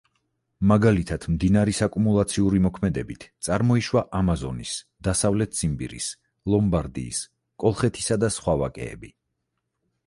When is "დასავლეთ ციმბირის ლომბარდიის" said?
5.09-7.23